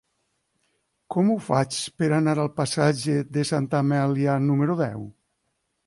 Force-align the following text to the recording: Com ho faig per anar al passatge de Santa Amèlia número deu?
Com 1.15 1.29
ho 1.33 1.35
faig 1.49 1.77
per 2.01 2.09
anar 2.19 2.35
al 2.45 2.51
passatge 2.57 3.21
de 3.37 3.47
Santa 3.53 3.83
Amèlia 3.85 4.43
número 4.51 4.83
deu? 4.85 5.07